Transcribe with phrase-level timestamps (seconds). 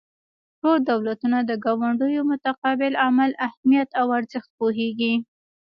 [0.59, 5.13] ټول دولتونه د ګاونډیو متقابل عمل اهمیت او ارزښت پوهیږي